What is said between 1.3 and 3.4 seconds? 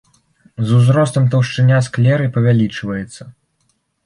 таўшчыня склеры павялічваецца.